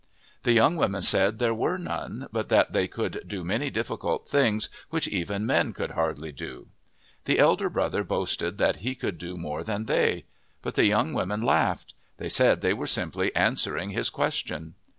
The 0.41 0.51
young 0.53 0.77
women 0.77 1.03
said 1.03 1.37
there 1.37 1.53
were 1.53 1.77
none, 1.77 2.27
but 2.31 2.49
that 2.49 2.73
they 2.73 2.87
could 2.87 3.23
do 3.27 3.43
many 3.43 3.69
difficult 3.69 4.27
things 4.27 4.67
which 4.89 5.07
even 5.07 5.45
men 5.45 5.73
could 5.73 5.91
hardly 5.91 6.31
do. 6.31 6.69
The 7.25 7.37
elder 7.37 7.69
brother 7.69 8.03
boasted 8.03 8.57
that 8.57 8.77
he 8.77 8.95
could 8.95 9.19
do 9.19 9.37
more 9.37 9.63
than 9.63 9.85
they. 9.85 10.25
But 10.63 10.73
the 10.73 10.87
young 10.87 11.13
women 11.13 11.43
laughed. 11.43 11.93
They 12.17 12.29
said 12.29 12.61
they 12.61 12.73
were 12.73 12.87
simply 12.87 13.29
answering 13.35 13.91
his 13.91 14.09
question. 14.09 14.73